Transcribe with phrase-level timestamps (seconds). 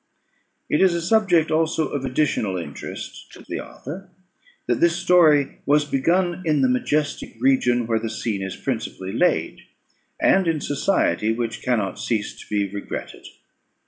[0.67, 4.09] It is a subject also of additional interest to the author,
[4.65, 9.61] that this story was begun in the majestic region where the scene is principally laid,
[10.19, 13.27] and in society which cannot cease to be regretted.